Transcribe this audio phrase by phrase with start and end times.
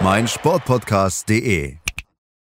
[0.00, 1.76] meinsportpodcast.de.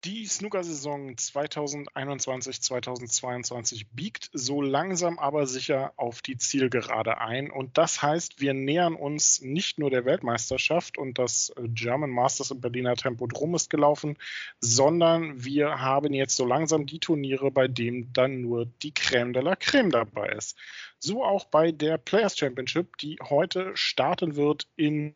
[0.03, 7.51] Die Snooker-Saison 2021-2022 biegt so langsam aber sicher auf die Zielgerade ein.
[7.51, 12.62] Und das heißt, wir nähern uns nicht nur der Weltmeisterschaft und das German Masters im
[12.62, 14.17] Berliner Tempodrom ist gelaufen,
[14.59, 19.43] sondern wir haben jetzt so langsam die Turniere, bei denen dann nur die Crème de
[19.43, 20.57] la Crème dabei ist.
[21.03, 25.15] So auch bei der Players Championship, die heute starten wird in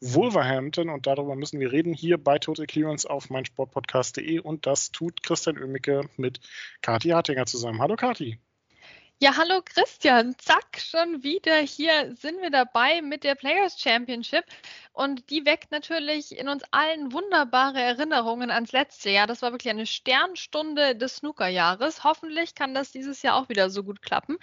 [0.00, 5.22] Wolverhampton und darüber müssen wir reden hier bei Total Clearance auf meinsportpodcast.de und das tut
[5.22, 6.40] Christian Oemicke mit
[6.80, 7.82] Kati Hartinger zusammen.
[7.82, 8.38] Hallo Kati.
[9.22, 10.34] Ja, hallo Christian.
[10.38, 14.46] Zack, schon wieder hier sind wir dabei mit der Players Championship.
[14.94, 19.26] Und die weckt natürlich in uns allen wunderbare Erinnerungen ans letzte Jahr.
[19.26, 22.04] Das war wirklich eine Sternstunde des Snookerjahres.
[22.04, 24.38] Hoffentlich kann das dieses Jahr auch wieder so gut klappen.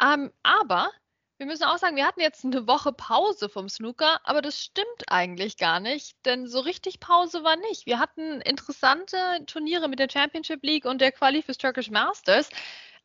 [0.00, 0.90] Ähm, aber
[1.38, 5.04] wir müssen auch sagen, wir hatten jetzt eine Woche Pause vom Snooker, aber das stimmt
[5.08, 7.84] eigentlich gar nicht, denn so richtig Pause war nicht.
[7.84, 12.48] Wir hatten interessante Turniere mit der Championship League und der Quali fürs Turkish Masters.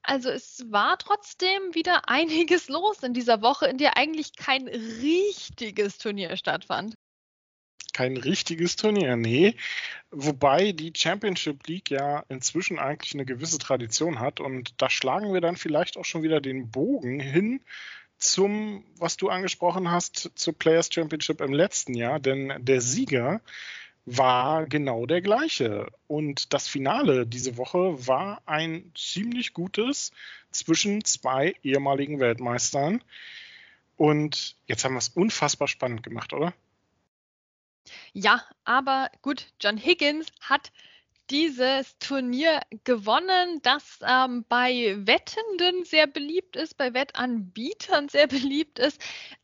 [0.03, 5.98] Also es war trotzdem wieder einiges los in dieser Woche, in der eigentlich kein richtiges
[5.98, 6.95] Turnier stattfand.
[7.94, 9.56] Kein richtiges Turnier, nee.
[10.11, 15.42] Wobei die Championship League ja inzwischen eigentlich eine gewisse Tradition hat und da schlagen wir
[15.42, 17.61] dann vielleicht auch schon wieder den Bogen hin
[18.17, 23.42] zum, was du angesprochen hast, zur Players Championship im letzten Jahr, denn der Sieger
[24.05, 25.88] war genau der gleiche.
[26.08, 30.11] Und das Finale diese Woche war ein ziemlich gutes
[30.52, 33.04] zwischen zwei ehemaligen Weltmeistern.
[33.98, 36.54] Und jetzt haben wir es unfassbar spannend gemacht, oder?
[38.14, 40.71] Ja, aber gut, John Higgins hat
[41.31, 49.02] dieses Turnier gewonnen, das ähm, bei Wettenden sehr beliebt ist, bei Wettanbietern sehr beliebt ist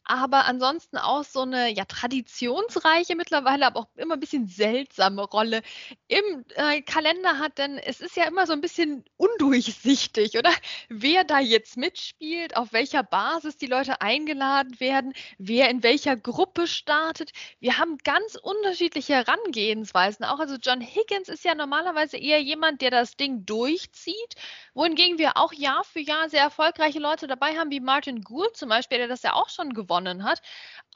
[0.07, 5.61] aber ansonsten auch so eine ja traditionsreiche mittlerweile, aber auch immer ein bisschen seltsame Rolle
[6.07, 10.51] im äh, Kalender hat, denn es ist ja immer so ein bisschen undurchsichtig, oder?
[10.89, 16.67] Wer da jetzt mitspielt, auf welcher Basis die Leute eingeladen werden, wer in welcher Gruppe
[16.67, 17.31] startet.
[17.59, 20.25] Wir haben ganz unterschiedliche Herangehensweisen.
[20.25, 24.35] Auch also John Higgins ist ja normalerweise eher jemand, der das Ding durchzieht,
[24.73, 28.69] wohingegen wir auch Jahr für Jahr sehr erfolgreiche Leute dabei haben, wie Martin Gould zum
[28.69, 30.41] Beispiel, der das ja auch schon gewonnen hat,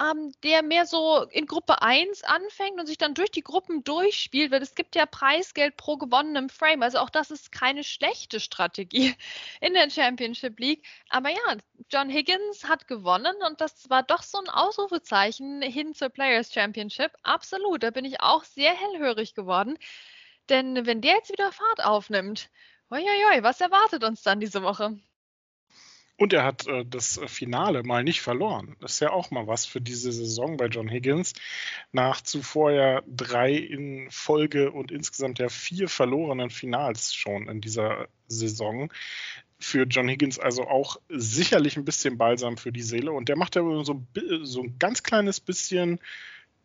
[0.02, 4.52] ähm, der mehr so in Gruppe 1 anfängt und sich dann durch die Gruppen durchspielt,
[4.52, 6.82] weil es gibt ja Preisgeld pro gewonnenem Frame.
[6.82, 9.14] Also auch das ist keine schlechte Strategie
[9.62, 10.84] in der Championship League.
[11.10, 11.58] Aber ja,
[11.90, 17.12] John Higgins hat gewonnen und das war doch so ein Ausrufezeichen hin zur Players Championship.
[17.24, 19.78] Absolut, da bin ich auch sehr hellhörig geworden.
[20.52, 22.50] Denn wenn der jetzt wieder Fahrt aufnimmt,
[22.90, 23.00] oi,
[23.42, 25.00] was erwartet uns dann diese Woche?
[26.18, 28.76] Und er hat äh, das Finale mal nicht verloren.
[28.82, 31.34] Das ist ja auch mal was für diese Saison bei John Higgins.
[31.94, 38.10] Nach zuvor ja drei in Folge und insgesamt ja vier verlorenen Finals schon in dieser
[38.28, 38.92] Saison.
[39.58, 43.14] Für John Higgins also auch sicherlich ein bisschen Balsam für die Seele.
[43.14, 44.06] Und der macht ja so,
[44.44, 46.00] so ein ganz kleines bisschen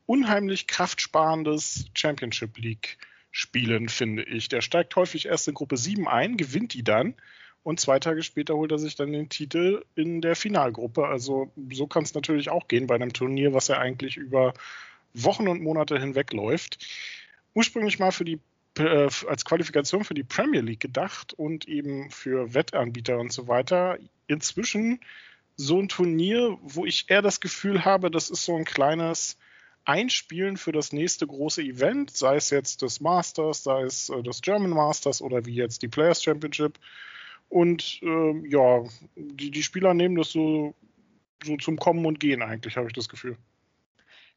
[0.07, 2.99] unheimlich kraftsparendes Championship League
[3.39, 4.49] Spielen, finde ich.
[4.49, 7.15] Der steigt häufig erst in Gruppe 7 ein, gewinnt die dann
[7.63, 11.07] und zwei Tage später holt er sich dann den Titel in der Finalgruppe.
[11.07, 14.55] Also so kann es natürlich auch gehen bei einem Turnier, was ja eigentlich über
[15.13, 16.79] Wochen und Monate hinweg läuft.
[17.53, 18.41] Ursprünglich mal für die
[18.79, 23.99] äh, als Qualifikation für die Premier League gedacht und eben für Wettanbieter und so weiter.
[24.29, 25.01] Inzwischen
[25.57, 29.37] so ein Turnier, wo ich eher das Gefühl habe, das ist so ein kleines
[29.87, 34.43] Einspielen für das nächste große Event, sei es jetzt das Masters, sei es äh, das
[34.43, 36.79] German Masters oder wie jetzt die Players Championship.
[37.49, 38.85] Und äh, ja,
[39.15, 40.75] die, die Spieler nehmen das so,
[41.45, 43.37] so zum Kommen und Gehen eigentlich, habe ich das Gefühl.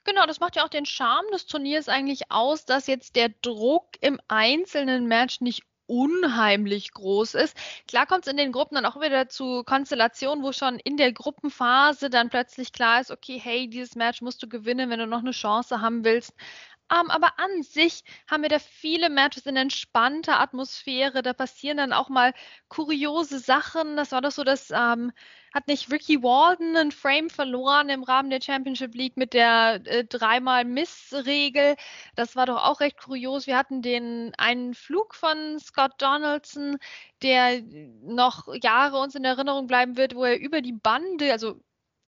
[0.06, 3.86] Genau, das macht ja auch den Charme des Turniers eigentlich aus, dass jetzt der Druck
[4.02, 7.58] im einzelnen Match nicht unheimlich groß ist.
[7.88, 11.12] Klar kommt es in den Gruppen dann auch wieder zu Konstellationen, wo schon in der
[11.12, 15.20] Gruppenphase dann plötzlich klar ist, okay, hey, dieses Match musst du gewinnen, wenn du noch
[15.20, 16.34] eine Chance haben willst
[16.92, 21.22] Um, aber an sich haben wir da viele Matches in entspannter Atmosphäre.
[21.22, 22.34] Da passieren dann auch mal
[22.68, 23.96] kuriose Sachen.
[23.96, 25.12] Das war doch so, dass ähm,
[25.54, 30.04] hat nicht Ricky Walden einen Frame verloren im Rahmen der Championship League mit der äh,
[30.06, 31.76] dreimal Miss-Regel.
[32.16, 33.48] Das war doch auch recht kurios.
[33.48, 36.78] Wir hatten den einen Flug von Scott Donaldson,
[37.22, 37.62] der
[38.02, 41.60] noch Jahre uns in Erinnerung bleiben wird, wo er über die Bande, also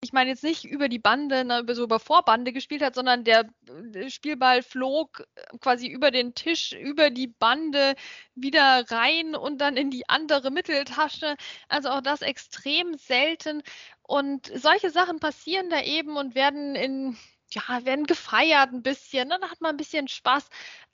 [0.02, 3.24] ich meine jetzt nicht über die Bande, na, über so über Vorbande gespielt hat, sondern
[3.24, 7.96] der, der Spielball flog äh, quasi über den Tisch, über die Bande
[8.36, 11.36] wieder rein und dann in die andere Mitteltasche.
[11.68, 13.62] Also auch das extrem selten.
[14.04, 17.18] Und solche Sachen passieren da eben und werden in
[17.54, 20.50] ja, werden gefeiert ein bisschen, dann hat man ein bisschen Spaß.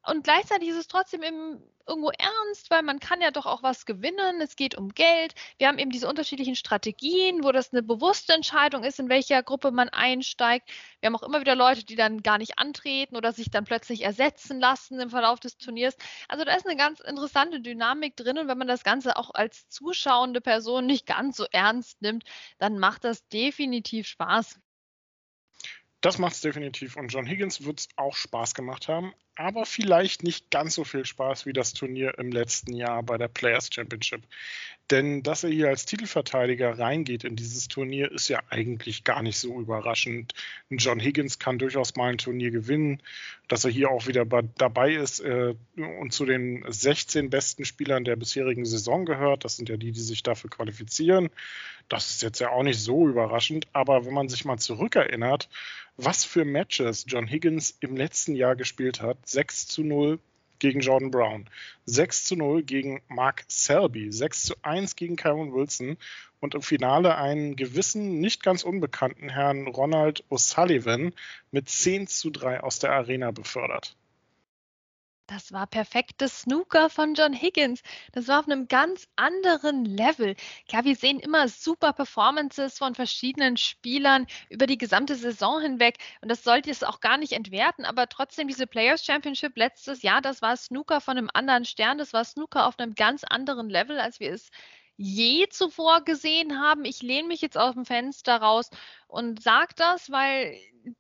[0.08, 3.86] Und gleichzeitig ist es trotzdem eben irgendwo ernst, weil man kann ja doch auch was
[3.86, 4.42] gewinnen.
[4.42, 5.34] Es geht um Geld.
[5.58, 9.72] Wir haben eben diese unterschiedlichen Strategien, wo das eine bewusste Entscheidung ist, in welcher Gruppe
[9.72, 10.70] man einsteigt.
[11.00, 14.04] Wir haben auch immer wieder Leute, die dann gar nicht antreten oder sich dann plötzlich
[14.04, 15.96] ersetzen lassen im Verlauf des Turniers.
[16.28, 19.70] Also da ist eine ganz interessante Dynamik drin und wenn man das Ganze auch als
[19.70, 22.24] zuschauende Person nicht ganz so ernst nimmt,
[22.60, 24.60] dann macht das definitiv Spaß.
[26.02, 26.96] Das macht es definitiv.
[26.96, 31.06] Und John Higgins wird es auch Spaß gemacht haben, aber vielleicht nicht ganz so viel
[31.06, 34.22] Spaß wie das Turnier im letzten Jahr bei der Players Championship.
[34.92, 39.40] Denn dass er hier als Titelverteidiger reingeht in dieses Turnier, ist ja eigentlich gar nicht
[39.40, 40.34] so überraschend.
[40.70, 43.02] John Higgins kann durchaus mal ein Turnier gewinnen.
[43.48, 48.16] Dass er hier auch wieder dabei ist äh, und zu den 16 besten Spielern der
[48.16, 51.30] bisherigen Saison gehört, das sind ja die, die sich dafür qualifizieren.
[51.88, 53.68] Das ist jetzt ja auch nicht so überraschend.
[53.74, 55.48] Aber wenn man sich mal zurückerinnert,
[55.98, 60.20] was für Matches John Higgins im letzten Jahr gespielt hat, 6 zu 0
[60.60, 61.50] gegen Jordan Brown,
[61.86, 65.98] 6 zu 0 gegen Mark Selby, 6 zu 1 gegen Kyron Wilson.
[66.40, 71.14] Und im Finale einen gewissen, nicht ganz unbekannten Herrn Ronald O'Sullivan
[71.52, 73.96] mit 10 zu 3 aus der Arena befördert.
[75.28, 77.82] Das war perfektes Snooker von John Higgins.
[78.12, 80.36] Das war auf einem ganz anderen Level.
[80.70, 85.98] Ja, wir sehen immer super Performances von verschiedenen Spielern über die gesamte Saison hinweg.
[86.22, 87.86] Und das sollte es auch gar nicht entwerten.
[87.86, 91.98] Aber trotzdem, diese Players Championship letztes Jahr, das war Snooker von einem anderen Stern.
[91.98, 94.50] Das war Snooker auf einem ganz anderen Level, als wir es
[94.98, 96.86] je zuvor gesehen haben.
[96.86, 98.70] Ich lehne mich jetzt aus dem Fenster raus
[99.08, 100.56] und sage das, weil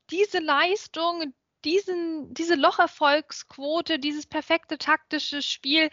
[0.10, 1.33] diese Leistung,
[1.65, 5.89] diesen, diese Locherfolgsquote, dieses perfekte taktische Spiel,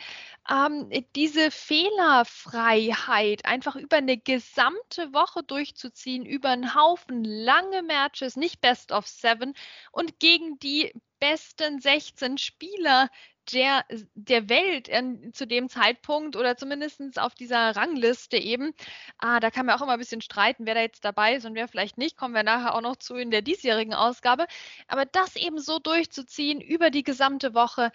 [0.50, 8.60] ähm, diese Fehlerfreiheit einfach über eine gesamte Woche durchzuziehen, über einen Haufen lange Matches, nicht
[8.60, 9.54] Best of Seven
[9.90, 10.92] und gegen die
[11.22, 13.08] besten 16 Spieler
[13.52, 13.84] der,
[14.14, 18.74] der Welt in, zu dem Zeitpunkt oder zumindest auf dieser Rangliste eben.
[19.18, 21.54] Ah, da kann man auch immer ein bisschen streiten, wer da jetzt dabei ist und
[21.54, 22.16] wer vielleicht nicht.
[22.16, 24.46] Kommen wir nachher auch noch zu in der diesjährigen Ausgabe.
[24.88, 27.92] Aber das eben so durchzuziehen über die gesamte Woche,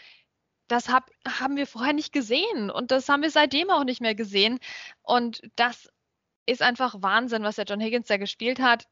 [0.69, 4.15] das hab, haben wir vorher nicht gesehen und das haben wir seitdem auch nicht mehr
[4.15, 4.57] gesehen.
[5.01, 5.89] Und das
[6.45, 8.87] ist einfach Wahnsinn, was der John Higgins da gespielt hat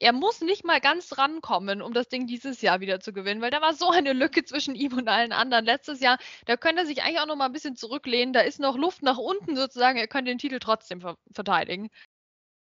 [0.00, 3.50] er muss nicht mal ganz rankommen, um das Ding dieses Jahr wieder zu gewinnen, weil
[3.50, 5.66] da war so eine Lücke zwischen ihm und allen anderen.
[5.66, 8.32] Letztes Jahr, da könnte er sich eigentlich auch noch mal ein bisschen zurücklehnen.
[8.32, 9.98] Da ist noch Luft nach unten sozusagen.
[9.98, 11.90] Er könnte den Titel trotzdem ver verteidigen.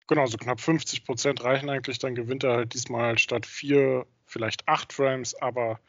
[0.08, 1.98] Genau, so knapp 50 Prozent reichen eigentlich.
[1.98, 5.80] Dann gewinnt er halt diesmal statt vier, vielleicht acht Frames, aber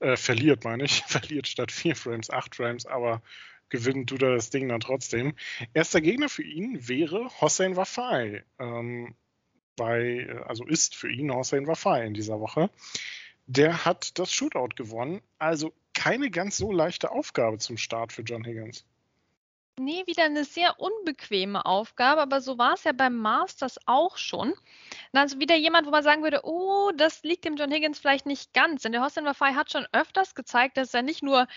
[0.00, 1.02] äh, verliert, meine ich.
[1.06, 3.22] verliert statt vier Frames acht Frames, aber
[3.68, 5.34] gewinnen tut er das Ding dann trotzdem.
[5.72, 8.44] Erster Gegner für ihn wäre Hossein Wafai.
[8.58, 9.14] Ähm,
[9.76, 12.70] bei, äh, also ist für ihn Hossein Wafai in dieser Woche.
[13.46, 15.20] Der hat das Shootout gewonnen.
[15.38, 18.84] Also keine ganz so leichte Aufgabe zum Start für John Higgins.
[19.76, 24.54] Nee, wieder eine sehr unbequeme Aufgabe, aber so war es ja beim Masters auch schon.
[25.12, 28.54] Also wieder jemand, wo man sagen würde, oh, das liegt dem John Higgins vielleicht nicht
[28.54, 28.82] ganz.
[28.82, 31.48] Denn der Hossein Wafai hat schon öfters gezeigt, dass er nicht nur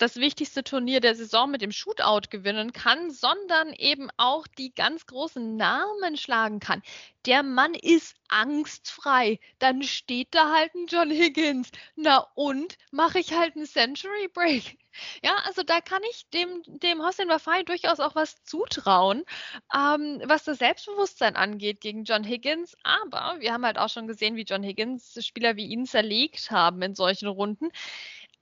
[0.00, 5.06] das wichtigste Turnier der Saison mit dem Shootout gewinnen kann, sondern eben auch die ganz
[5.06, 6.82] großen Namen schlagen kann.
[7.26, 9.38] Der Mann ist angstfrei.
[9.58, 11.70] Dann steht da halt ein John Higgins.
[11.96, 14.78] Na und mache ich halt einen Century Break.
[15.22, 19.22] Ja, also da kann ich dem, dem Hossein Wafai durchaus auch was zutrauen,
[19.72, 22.76] ähm, was das Selbstbewusstsein angeht gegen John Higgins.
[22.82, 26.82] Aber wir haben halt auch schon gesehen, wie John Higgins Spieler wie ihn zerlegt haben
[26.82, 27.70] in solchen Runden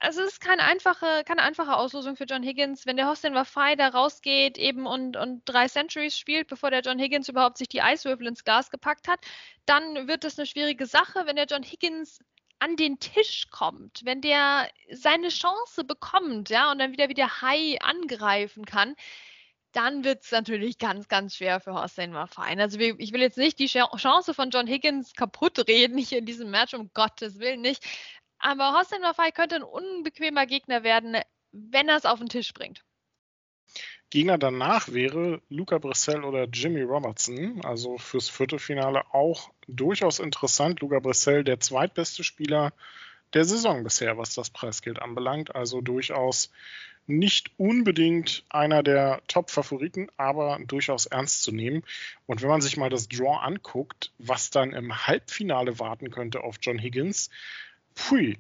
[0.00, 2.86] also es ist keine einfache, keine einfache Auslosung für John Higgins.
[2.86, 6.98] Wenn der Hostin Wafai da rausgeht eben und, und drei Centuries spielt, bevor der John
[6.98, 9.20] Higgins überhaupt sich die Eiswürfel ins Glas gepackt hat,
[9.66, 11.26] dann wird das eine schwierige Sache.
[11.26, 12.20] Wenn der John Higgins
[12.60, 17.78] an den Tisch kommt, wenn der seine Chance bekommt, ja, und dann wieder wieder High
[17.80, 18.94] angreifen kann,
[19.72, 22.56] dann wird es natürlich ganz, ganz schwer für Hossein Wafai.
[22.58, 26.50] Also ich will jetzt nicht die Chance von John Higgins kaputt reden hier in diesem
[26.50, 27.84] Match, um Gottes Willen nicht.
[28.38, 31.16] Aber Hossein Mafai könnte ein unbequemer Gegner werden,
[31.52, 32.84] wenn er es auf den Tisch bringt.
[34.10, 37.60] Gegner danach wäre Luca Brissell oder Jimmy Robertson.
[37.64, 40.80] Also fürs Viertelfinale auch durchaus interessant.
[40.80, 42.72] Luca Brissell, der zweitbeste Spieler
[43.34, 45.54] der Saison bisher, was das Preisgeld anbelangt.
[45.54, 46.50] Also durchaus
[47.06, 51.82] nicht unbedingt einer der Top-Favoriten, aber durchaus ernst zu nehmen.
[52.26, 56.56] Und wenn man sich mal das Draw anguckt, was dann im Halbfinale warten könnte auf
[56.60, 57.30] John Higgins,
[57.98, 58.38] pfui,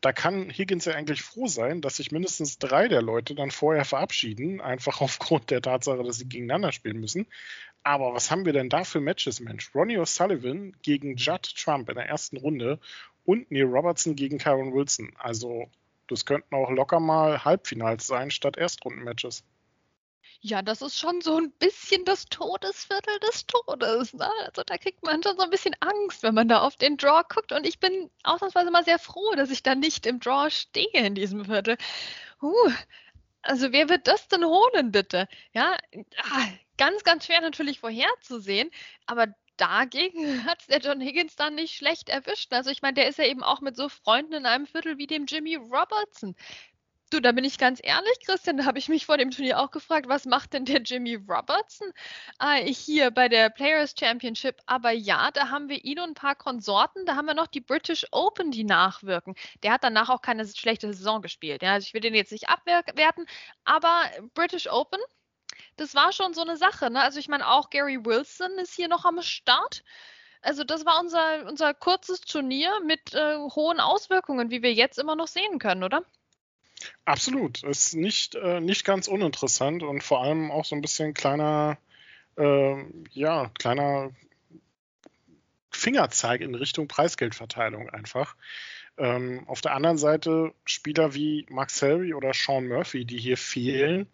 [0.00, 3.84] da kann Higgins ja eigentlich froh sein, dass sich mindestens drei der Leute dann vorher
[3.84, 7.26] verabschieden, einfach aufgrund der Tatsache, dass sie gegeneinander spielen müssen.
[7.82, 9.74] Aber was haben wir denn da für Matches, Mensch?
[9.74, 12.78] Ronnie O'Sullivan gegen Judd Trump in der ersten Runde
[13.24, 15.12] und Neil Robertson gegen Kyron Wilson.
[15.18, 15.70] Also,
[16.06, 19.44] das könnten auch locker mal Halbfinals sein statt Erstrundenmatches.
[20.42, 24.14] Ja, das ist schon so ein bisschen das Todesviertel des Todes.
[24.14, 24.30] Ne?
[24.46, 27.22] Also da kriegt man schon so ein bisschen Angst, wenn man da auf den Draw
[27.28, 27.52] guckt.
[27.52, 31.14] Und ich bin ausnahmsweise mal sehr froh, dass ich da nicht im Draw stehe in
[31.14, 31.76] diesem Viertel.
[32.42, 32.70] Uh,
[33.42, 35.28] also wer wird das denn holen, bitte?
[35.52, 35.76] Ja,
[36.22, 38.70] ah, ganz, ganz schwer natürlich vorherzusehen.
[39.06, 39.26] Aber
[39.58, 42.52] dagegen hat es der John Higgins dann nicht schlecht erwischt.
[42.52, 45.06] Also ich meine, der ist ja eben auch mit so Freunden in einem Viertel wie
[45.06, 46.34] dem Jimmy Robertson.
[47.10, 49.72] Du, da bin ich ganz ehrlich, Christian, da habe ich mich vor dem Turnier auch
[49.72, 51.92] gefragt, was macht denn der Jimmy Robertson
[52.40, 54.60] äh, hier bei der Players Championship?
[54.66, 57.04] Aber ja, da haben wir ihn und ein paar Konsorten.
[57.06, 59.34] Da haben wir noch die British Open, die nachwirken.
[59.64, 61.62] Der hat danach auch keine schlechte Saison gespielt.
[61.62, 61.72] Ja?
[61.72, 63.26] Also ich will den jetzt nicht abwerten,
[63.64, 64.02] aber
[64.34, 65.00] British Open,
[65.76, 66.90] das war schon so eine Sache.
[66.90, 67.00] Ne?
[67.02, 69.82] Also ich meine, auch Gary Wilson ist hier noch am Start.
[70.42, 75.16] Also das war unser, unser kurzes Turnier mit äh, hohen Auswirkungen, wie wir jetzt immer
[75.16, 76.04] noch sehen können, oder?
[77.04, 77.62] Absolut.
[77.64, 81.78] Ist nicht, äh, nicht ganz uninteressant und vor allem auch so ein bisschen kleiner,
[82.36, 82.76] äh,
[83.12, 84.10] ja, kleiner
[85.70, 88.36] Fingerzeig in Richtung Preisgeldverteilung einfach.
[88.98, 94.06] Ähm, auf der anderen Seite Spieler wie Mark Selby oder Sean Murphy, die hier fehlen,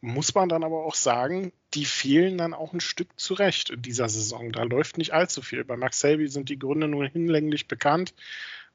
[0.00, 4.08] muss man dann aber auch sagen, die fehlen dann auch ein Stück zurecht in dieser
[4.08, 4.52] Saison.
[4.52, 5.64] Da läuft nicht allzu viel.
[5.64, 8.14] Bei Max Selby sind die Gründe nur hinlänglich bekannt,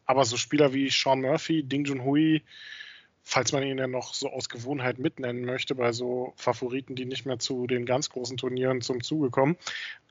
[0.05, 2.43] aber so Spieler wie Sean Murphy, Ding Junhui,
[3.31, 7.25] falls man ihn ja noch so aus Gewohnheit mitnennen möchte, bei so Favoriten, die nicht
[7.25, 9.55] mehr zu den ganz großen Turnieren zum Zuge kommen.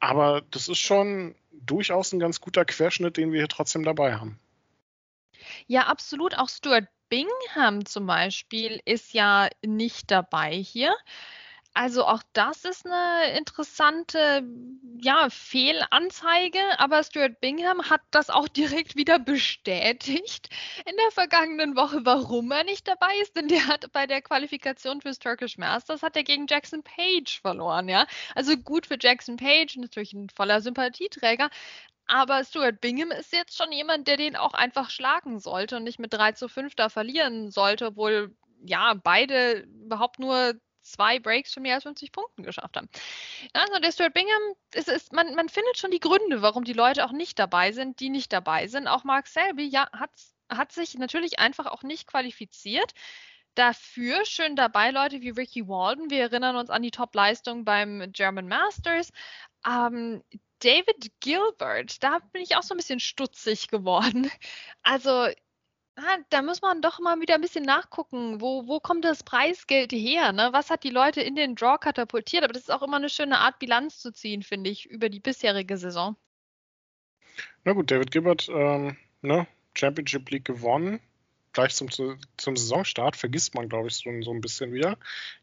[0.01, 4.41] Aber das ist schon durchaus ein ganz guter Querschnitt, den wir hier trotzdem dabei haben.
[5.67, 6.39] Ja, absolut.
[6.39, 10.95] Auch Stuart Bingham zum Beispiel ist ja nicht dabei hier.
[11.75, 14.43] Also auch das ist eine interessante,
[14.99, 20.49] ja, Fehlanzeige, aber Stuart Bingham hat das auch direkt wieder bestätigt
[20.85, 25.01] in der vergangenen Woche, warum er nicht dabei ist, denn der hat bei der Qualifikation
[25.01, 28.07] fürs Turkish Masters hat er gegen Jackson Page verloren, ja.
[28.35, 31.51] Also gut für Jackson Page, natürlich ein voller Sympathieträger,
[32.07, 36.01] aber Stuart Bingham ist jetzt schon jemand, der den auch einfach schlagen sollte und nicht
[36.01, 38.37] mit 3 zu 5 da verlieren sollte, obwohl
[38.67, 42.89] ja beide überhaupt nur zwei Breaks für mehr als 50 Punkten geschafft haben.
[43.53, 47.05] Also der Stuart Bingham, es ist, man, man findet schon die Gründe, warum die Leute
[47.05, 48.89] auch nicht dabei sind, die nicht dabei sind.
[48.89, 50.11] Auch Mark Selby ja, hat,
[50.49, 52.93] hat sich natürlich einfach auch nicht qualifiziert.
[53.55, 56.11] Dafür schön dabei Leute wie Ricky Walden.
[56.11, 59.11] Wir erinnern uns an die Top-Leistung beim German Masters.
[59.67, 60.23] Ähm,
[60.61, 64.31] David Gilbert, da bin ich auch so ein bisschen stutzig geworden.
[64.83, 65.29] Also
[66.03, 69.93] Ah, da muss man doch mal wieder ein bisschen nachgucken, wo, wo kommt das Preisgeld
[69.93, 70.33] her?
[70.33, 70.49] Ne?
[70.53, 72.43] Was hat die Leute in den Draw katapultiert?
[72.43, 75.21] Aber das ist auch immer eine schöne Art, Bilanz zu ziehen, finde ich, über die
[75.21, 76.17] bisherige Saison.
[77.65, 79.47] Na gut, David Gibbert, ähm, ne?
[79.77, 81.01] Championship League gewonnen.
[81.53, 84.97] Gleich zum, zum Saisonstart vergisst man, glaube ich, so, so ein bisschen wieder.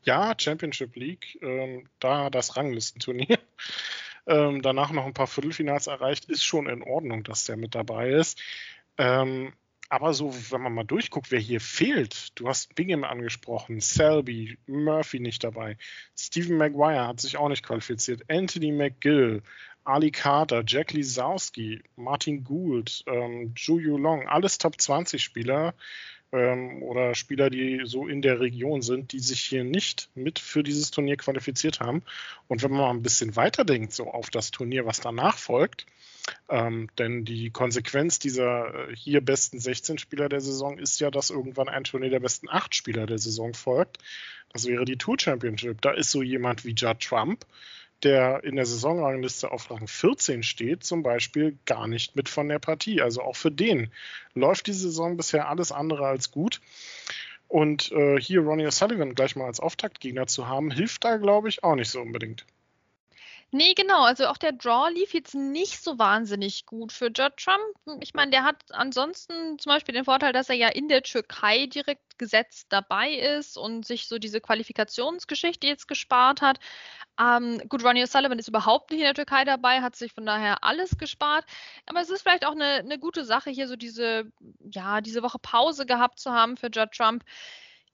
[0.04, 3.40] Ja, Championship League, ähm, da das Ranglistenturnier.
[4.30, 8.10] Ähm, danach noch ein paar Viertelfinals erreicht, ist schon in Ordnung, dass der mit dabei
[8.10, 8.38] ist.
[8.98, 9.54] Ähm,
[9.90, 15.20] aber so, wenn man mal durchguckt, wer hier fehlt, du hast Bingham angesprochen, Selby, Murphy
[15.20, 15.78] nicht dabei,
[16.18, 19.44] Stephen Maguire hat sich auch nicht qualifiziert, Anthony McGill,
[19.86, 25.74] Ali Carter, Jack Lisowski, Martin Gould, ähm, Zhu Yulong, alles Top 20 Spieler
[26.32, 30.64] ähm, oder Spieler, die so in der Region sind, die sich hier nicht mit für
[30.64, 32.04] dieses Turnier qualifiziert haben.
[32.48, 35.86] Und wenn man mal ein bisschen weiterdenkt, so auf das Turnier, was danach folgt,
[36.50, 41.30] ähm, denn die Konsequenz dieser äh, hier besten 16 Spieler der Saison ist ja, dass
[41.30, 44.00] irgendwann ein Turnier der besten 8 Spieler der Saison folgt.
[44.52, 45.82] Das wäre die Tour Championship.
[45.82, 47.46] Da ist so jemand wie Judd Trump,
[48.04, 52.60] der in der Saisonrangliste auf Rang 14 steht, zum Beispiel gar nicht mit von der
[52.60, 53.02] Partie.
[53.02, 53.92] Also auch für den
[54.34, 56.62] läuft die Saison bisher alles andere als gut.
[57.48, 61.64] Und äh, hier Ronnie O'Sullivan gleich mal als Auftaktgegner zu haben, hilft da, glaube ich,
[61.64, 62.46] auch nicht so unbedingt.
[63.52, 64.04] Nee, genau.
[64.04, 67.62] Also auch der Draw lief jetzt nicht so wahnsinnig gut für Judd Trump.
[68.02, 71.66] Ich meine, der hat ansonsten zum Beispiel den Vorteil, dass er ja in der Türkei
[71.68, 76.60] direkt gesetzt dabei ist und sich so diese Qualifikationsgeschichte jetzt gespart hat.
[77.20, 80.64] Ähm, gut, Ronnie O'Sullivan ist überhaupt nicht in der Türkei dabei, hat sich von daher
[80.64, 81.46] alles gespart.
[81.86, 85.40] Aber es ist vielleicht auch eine, eine gute Sache, hier so diese, ja, diese Woche
[85.40, 87.24] Pause gehabt zu haben für Judd Trump.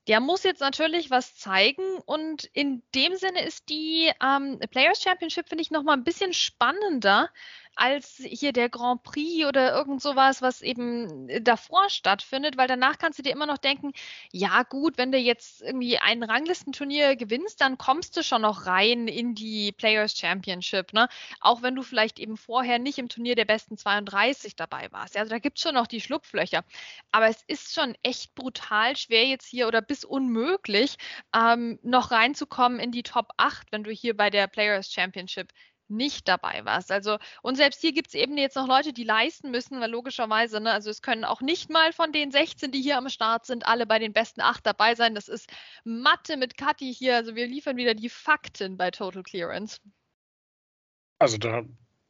[0.07, 5.47] Der muss jetzt natürlich was zeigen und in dem Sinne ist die ähm, Players Championship,
[5.47, 7.29] finde ich, nochmal ein bisschen spannender,
[7.75, 12.97] als hier der Grand Prix oder irgend sowas, was eben äh, davor stattfindet, weil danach
[12.97, 13.91] kannst du dir immer noch denken,
[14.31, 19.07] ja gut, wenn du jetzt irgendwie ein Ranglistenturnier gewinnst, dann kommst du schon noch rein
[19.07, 21.07] in die Players Championship, ne?
[21.41, 25.17] Auch wenn du vielleicht eben vorher nicht im Turnier der besten 32 dabei warst.
[25.17, 26.63] Also da gibt es schon noch die Schlupflöcher.
[27.11, 30.97] Aber es ist schon echt brutal schwer jetzt hier oder bis unmöglich,
[31.35, 35.49] ähm, noch reinzukommen in die Top 8, wenn du hier bei der Players Championship
[35.93, 36.91] nicht dabei warst.
[36.91, 40.59] Also, und selbst hier gibt es eben jetzt noch Leute, die leisten müssen, weil logischerweise,
[40.59, 43.65] ne, also es können auch nicht mal von den 16, die hier am Start sind,
[43.65, 45.15] alle bei den besten 8 dabei sein.
[45.15, 45.49] Das ist
[45.83, 47.15] Mathe mit Kathi hier.
[47.15, 49.79] Also wir liefern wieder die Fakten bei Total Clearance.
[51.19, 51.63] Also da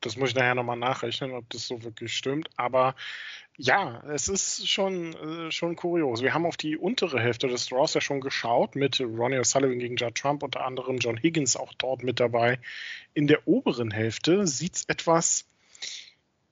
[0.06, 2.50] das muss ich nachher nochmal nachrechnen, ob das so wirklich stimmt.
[2.56, 2.96] Aber
[3.58, 6.22] ja, es ist schon, äh, schon kurios.
[6.22, 9.96] Wir haben auf die untere Hälfte des Draws ja schon geschaut, mit Ronnie O'Sullivan gegen
[9.96, 12.60] Judd Trump, unter anderem John Higgins auch dort mit dabei.
[13.14, 15.46] In der oberen Hälfte sieht es etwas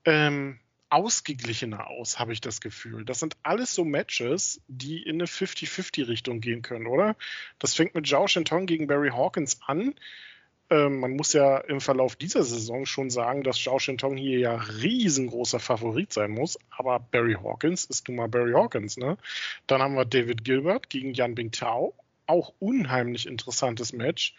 [0.04, 3.04] ähm, ausgeglichener aus, habe ich das Gefühl.
[3.04, 7.16] Das sind alles so Matches, die in eine 50-50-Richtung gehen können, oder?
[7.58, 9.94] Das fängt mit Zhao Shintong gegen Barry Hawkins an
[10.72, 14.54] ähm, man muss ja im Verlauf dieser Saison schon sagen, dass Zhao Shintong hier ja
[14.54, 16.58] riesengroßer Favorit sein muss.
[16.70, 18.96] Aber Barry Hawkins ist nun mal Barry Hawkins.
[18.96, 19.18] Ne?
[19.66, 21.94] Dann haben wir David Gilbert gegen Yan Bingtao.
[22.26, 24.34] Auch unheimlich interessantes Match.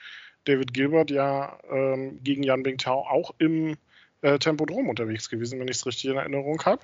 [0.45, 3.77] David Gilbert ja ähm, gegen Yan Bingtao auch im
[4.21, 6.81] äh, Tempodrom unterwegs gewesen, wenn ich es richtig in Erinnerung habe.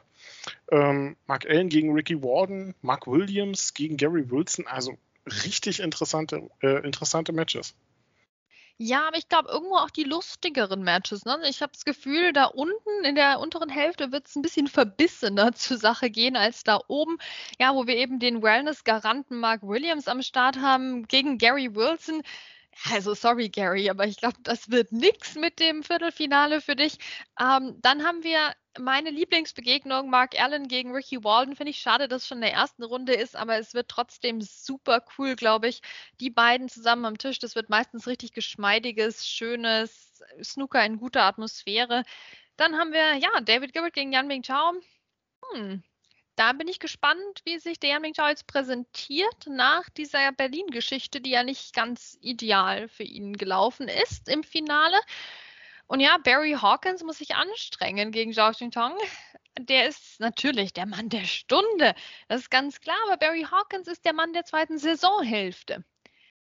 [0.72, 4.68] Ähm, Mark Allen gegen Ricky Warden, Mark Williams gegen Gary Wilson.
[4.68, 4.96] Also
[5.44, 7.74] richtig interessante, äh, interessante Matches.
[8.82, 11.26] Ja, aber ich glaube irgendwo auch die lustigeren Matches.
[11.26, 11.38] Ne?
[11.50, 15.52] Ich habe das Gefühl, da unten in der unteren Hälfte wird es ein bisschen verbissener
[15.54, 17.18] zur Sache gehen als da oben.
[17.60, 22.22] Ja, wo wir eben den Wellness-Garanten Mark Williams am Start haben gegen Gary Wilson.
[22.90, 27.00] Also sorry, Gary, aber ich glaube, das wird nichts mit dem Viertelfinale für dich.
[27.40, 31.56] Ähm, dann haben wir meine Lieblingsbegegnung, Mark Allen gegen Ricky Walden.
[31.56, 34.42] Finde ich schade, dass es schon in der ersten Runde ist, aber es wird trotzdem
[34.42, 35.82] super cool, glaube ich.
[36.20, 42.04] Die beiden zusammen am Tisch, das wird meistens richtig geschmeidiges, schönes Snooker in guter Atmosphäre.
[42.58, 44.74] Dann haben wir, ja, David Gilbert gegen Yan Ming Chao.
[45.54, 45.84] Hm,
[46.40, 51.44] da bin ich gespannt, wie sich der Yang jetzt präsentiert nach dieser Berlin-Geschichte, die ja
[51.44, 54.98] nicht ganz ideal für ihn gelaufen ist im Finale.
[55.90, 58.96] Und ja, Barry Hawkins muss sich anstrengen gegen Zhao Xintong.
[59.60, 61.96] Der ist natürlich der Mann der Stunde.
[62.28, 65.84] Das ist ganz klar, aber Barry Hawkins ist der Mann der zweiten Saisonhälfte.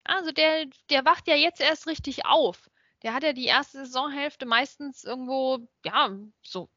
[0.02, 2.68] Also der, der wacht ja jetzt erst richtig auf.
[3.02, 6.10] Der hat ja die erste Saisonhälfte meistens irgendwo, ja,
[6.42, 6.68] so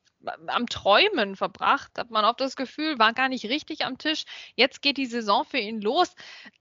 [0.47, 4.25] am Träumen verbracht, hat man oft das Gefühl, war gar nicht richtig am Tisch.
[4.55, 6.13] Jetzt geht die Saison für ihn los.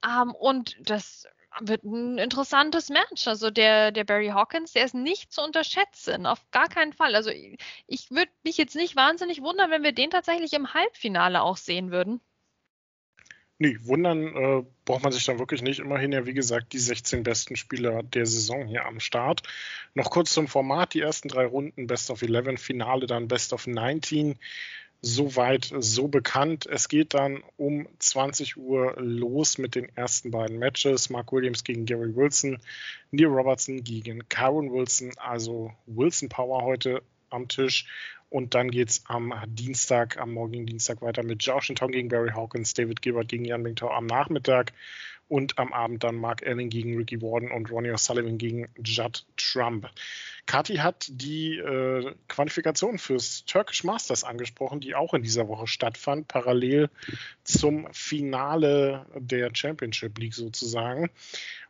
[0.04, 1.28] Ähm, und das
[1.60, 3.26] wird ein interessantes Match.
[3.26, 7.14] Also der, der Barry Hawkins, der ist nicht zu unterschätzen, auf gar keinen Fall.
[7.14, 11.42] Also ich, ich würde mich jetzt nicht wahnsinnig wundern, wenn wir den tatsächlich im Halbfinale
[11.42, 12.20] auch sehen würden.
[13.60, 15.80] Nee, wundern äh, braucht man sich dann wirklich nicht.
[15.80, 19.42] Immerhin ja, wie gesagt, die 16 besten Spieler der Saison hier am Start.
[19.94, 23.66] Noch kurz zum Format: die ersten drei Runden, Best of 11, Finale dann Best of
[23.66, 24.38] 19.
[25.00, 26.66] Soweit so bekannt.
[26.66, 31.08] Es geht dann um 20 Uhr los mit den ersten beiden Matches.
[31.08, 32.58] Mark Williams gegen Gary Wilson,
[33.12, 37.86] Neil Robertson gegen Karen Wilson, also Wilson Power heute am Tisch.
[38.30, 42.32] Und dann geht es am Dienstag, am morgigen Dienstag weiter mit Josh Tong gegen Barry
[42.34, 44.72] Hawkins, David Gilbert gegen Jan Bingtao am Nachmittag
[45.28, 49.88] und am Abend dann Mark Allen gegen Ricky Warden und Ronnie O'Sullivan gegen Judd Trump.
[50.46, 56.26] Kati hat die äh, Qualifikation fürs Turkish Masters angesprochen, die auch in dieser Woche stattfand,
[56.28, 56.88] parallel
[57.44, 61.10] zum Finale der Championship League sozusagen.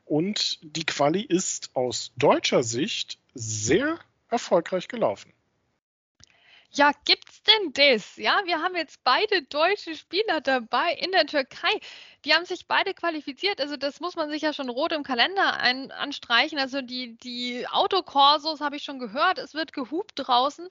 [0.04, 3.98] Und die Quali ist aus deutscher Sicht sehr
[4.30, 5.32] erfolgreich gelaufen.
[6.70, 8.16] Ja, gibt's denn das?
[8.16, 11.80] Ja, wir haben jetzt beide deutsche Spieler dabei in der Türkei.
[12.24, 13.60] Die haben sich beide qualifiziert.
[13.60, 16.58] Also das muss man sich ja schon rot im Kalender ein, anstreichen.
[16.58, 19.38] Also die, die Autokorsos habe ich schon gehört.
[19.38, 20.68] Es wird gehupt draußen.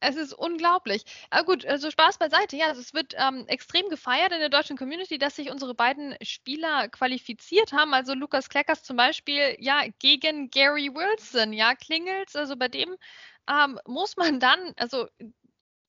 [0.00, 1.04] Es ist unglaublich.
[1.30, 2.56] Aber gut, also Spaß beiseite.
[2.56, 6.16] Ja, also es wird ähm, extrem gefeiert in der deutschen Community, dass sich unsere beiden
[6.22, 7.94] Spieler qualifiziert haben.
[7.94, 11.52] Also Lukas Kleckers zum Beispiel, ja, gegen Gary Wilson.
[11.52, 12.34] Ja, klingelt's.
[12.36, 12.96] Also bei dem
[13.48, 15.08] ähm, muss man dann, also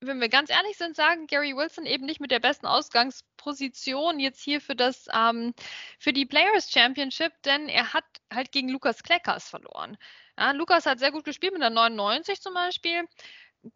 [0.02, 4.42] wenn wir ganz ehrlich sind, sagen Gary Wilson eben nicht mit der besten Ausgangsposition jetzt
[4.42, 5.54] hier für das ähm,
[6.00, 9.98] für die Players Championship, denn er hat halt gegen Lukas Kleckers verloren.
[10.38, 13.04] Ja, Lukas hat sehr gut gespielt mit der 99 zum Beispiel.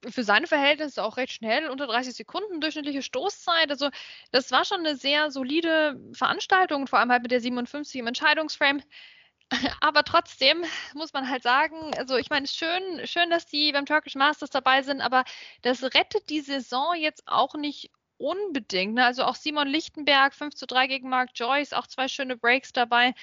[0.10, 3.70] Für seine Verhältnisse auch recht schnell, unter 30 Sekunden durchschnittliche Stoßzeit.
[3.70, 3.90] Also
[4.32, 8.82] das war schon eine sehr solide Veranstaltung, vor allem halt mit der 57 im Entscheidungsframe.
[9.82, 14.16] aber trotzdem muss man halt sagen, also ich meine, schön, schön, dass die beim Turkish
[14.16, 15.24] Masters dabei sind, aber
[15.62, 18.96] das rettet die Saison jetzt auch nicht unbedingt.
[18.96, 19.06] Ne?
[19.06, 23.14] Also auch Simon Lichtenberg, 5 zu 3 gegen Mark Joyce, auch zwei schöne Breaks dabei.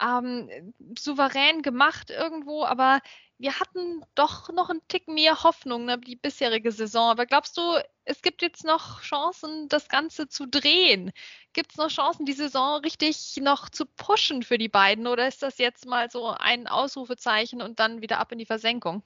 [0.00, 3.00] Ähm, souverän gemacht irgendwo, aber
[3.38, 7.10] wir hatten doch noch einen Tick mehr Hoffnung, ne, die bisherige Saison.
[7.10, 7.62] Aber glaubst du,
[8.04, 11.12] es gibt jetzt noch Chancen, das Ganze zu drehen?
[11.52, 15.06] Gibt es noch Chancen, die Saison richtig noch zu pushen für die beiden?
[15.06, 19.02] Oder ist das jetzt mal so ein Ausrufezeichen und dann wieder ab in die Versenkung?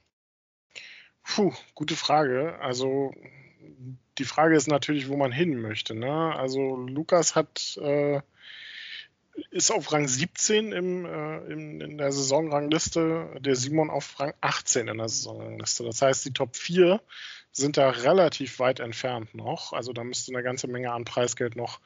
[1.23, 2.57] Puh, gute Frage.
[2.61, 3.13] Also
[4.17, 5.95] die Frage ist natürlich, wo man hin möchte.
[5.95, 6.35] Ne?
[6.35, 8.21] Also Lukas hat äh,
[9.51, 14.87] ist auf Rang 17 im, äh, im, in der Saisonrangliste, der Simon auf Rang 18
[14.87, 15.83] in der Saisonrangliste.
[15.83, 17.01] Das heißt, die Top 4
[17.51, 19.73] sind da relativ weit entfernt noch.
[19.73, 21.79] Also da müsste eine ganze Menge an Preisgeld noch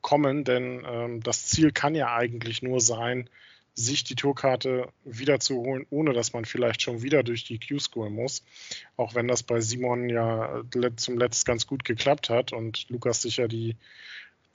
[0.00, 3.28] kommen, denn ähm, das Ziel kann ja eigentlich nur sein,
[3.74, 8.44] sich die Tourkarte wiederzuholen, ohne dass man vielleicht schon wieder durch die Q-Score muss.
[8.96, 10.62] Auch wenn das bei Simon ja
[10.96, 13.76] zum Letzt ganz gut geklappt hat und Lukas sich ja die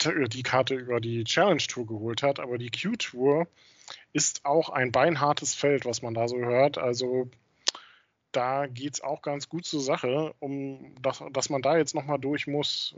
[0.03, 3.47] die Karte über die Challenge Tour geholt hat, aber die Q-Tour
[4.11, 6.77] ist auch ein beinhartes Feld, was man da so hört.
[6.77, 7.29] Also
[8.35, 10.33] da geht es auch ganz gut zur Sache.
[10.39, 12.95] Um das, dass man da jetzt nochmal durch muss,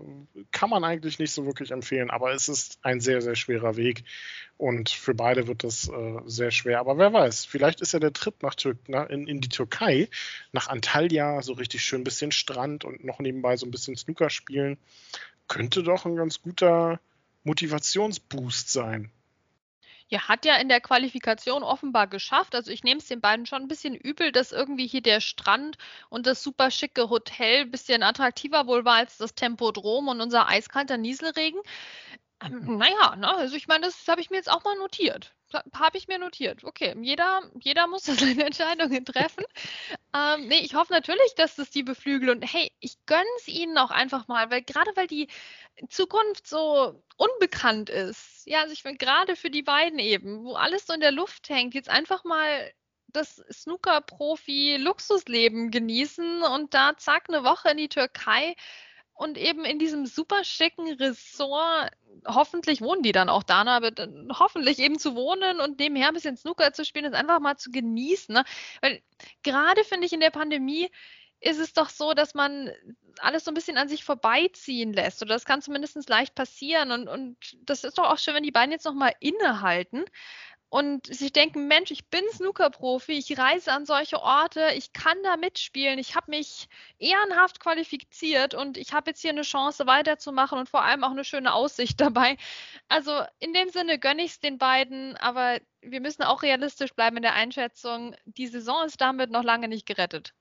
[0.51, 2.09] kann man eigentlich nicht so wirklich empfehlen.
[2.09, 4.03] Aber es ist ein sehr, sehr schwerer Weg.
[4.57, 6.79] Und für beide wird das äh, sehr schwer.
[6.79, 10.09] Aber wer weiß, vielleicht ist ja der Trip nach Tür na, in, in, die Türkei,
[10.51, 14.29] nach Antalya, so richtig schön ein bisschen Strand und noch nebenbei so ein bisschen Snooker
[14.29, 14.77] spielen
[15.47, 16.99] könnte doch ein ganz guter
[17.43, 19.11] Motivationsboost sein.
[20.09, 22.55] Ja, hat ja in der Qualifikation offenbar geschafft.
[22.55, 25.77] Also ich nehme es den beiden schon ein bisschen übel, dass irgendwie hier der Strand
[26.09, 30.47] und das super schicke Hotel ein bisschen attraktiver wohl war als das Tempodrom und unser
[30.47, 31.59] eiskalter Nieselregen.
[32.43, 35.35] Ähm, naja, ne, also ich meine, das habe ich mir jetzt auch mal notiert.
[35.73, 36.63] Habe ich mir notiert.
[36.63, 39.43] Okay, jeder, jeder muss seine Entscheidungen treffen.
[40.15, 43.77] ähm, nee, ich hoffe natürlich, dass das die beflügelt und hey, ich gönne es ihnen
[43.77, 45.27] auch einfach mal, weil gerade weil die
[45.89, 50.87] Zukunft so unbekannt ist, ja, also ich will gerade für die beiden eben, wo alles
[50.87, 52.71] so in der Luft hängt, jetzt einfach mal
[53.07, 58.55] das Snooker-Profi-Luxusleben genießen und da zack eine Woche in die Türkei
[59.17, 61.91] und eben in diesem super schicken Ressort,
[62.27, 63.91] hoffentlich wohnen die dann auch da, ne, aber
[64.37, 67.71] hoffentlich eben zu wohnen und nebenher ein bisschen Snooker zu spielen, ist einfach mal zu
[67.71, 68.33] genießen.
[68.33, 68.43] Ne?
[68.81, 69.01] Weil
[69.41, 70.91] gerade finde ich in der Pandemie
[71.39, 72.71] ist es doch so, dass man
[73.19, 75.21] alles so ein bisschen an sich vorbeiziehen lässt.
[75.21, 76.91] Oder das kann zumindest leicht passieren.
[76.91, 80.05] Und, und das ist doch auch schön, wenn die beiden jetzt nochmal innehalten
[80.69, 85.37] und sich denken, Mensch, ich bin Snooker-Profi, ich reise an solche Orte, ich kann da
[85.37, 86.67] mitspielen, ich habe mich
[86.99, 91.23] ehrenhaft qualifiziert und ich habe jetzt hier eine Chance weiterzumachen und vor allem auch eine
[91.23, 92.37] schöne Aussicht dabei.
[92.89, 97.17] Also in dem Sinne gönne ich es den beiden, aber wir müssen auch realistisch bleiben
[97.17, 98.15] in der Einschätzung.
[98.25, 100.33] Die Saison ist damit noch lange nicht gerettet.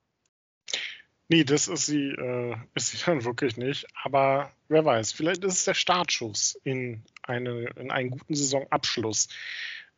[1.29, 3.87] Nee, das ist sie, äh, ist sie dann wirklich nicht.
[4.03, 9.29] Aber wer weiß, vielleicht ist es der Startschuss in, eine, in einen guten Saisonabschluss.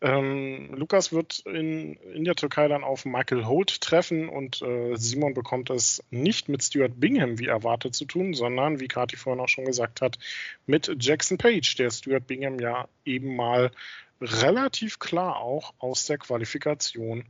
[0.01, 5.35] Ähm, Lukas wird in, in der Türkei dann auf Michael Holt treffen und äh, Simon
[5.35, 9.49] bekommt es nicht mit Stuart Bingham wie erwartet zu tun, sondern, wie Kati vorhin auch
[9.49, 10.19] schon gesagt hat,
[10.67, 13.73] mit Jackson Page, der Stuart Bingham ja eben mal
[14.21, 17.25] relativ klar auch aus der Qualifikation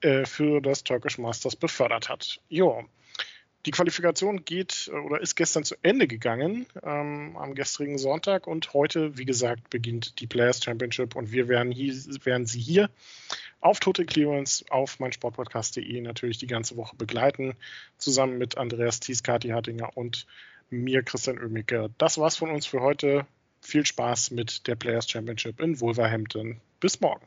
[0.00, 2.40] äh, für das Turkish Masters befördert hat.
[2.50, 2.84] Ja,
[3.66, 8.72] die Qualifikation geht äh, oder ist gestern zu Ende gegangen ähm, am gestrigen Sonntag und
[8.72, 11.92] heute, wie gesagt, beginnt die Players Championship und wir werden, hier,
[12.24, 12.88] werden Sie hier
[13.60, 17.54] auf Total Clearance auf meinsportpodcast.de natürlich die ganze Woche begleiten,
[17.98, 20.26] zusammen mit Andreas Thies, Kati Hartinger und
[20.70, 21.90] mir, Christian Oemicke.
[21.98, 23.26] Das war's von uns für heute.
[23.60, 26.60] Viel Spaß mit der Players Championship in Wolverhampton.
[26.78, 27.26] Bis morgen.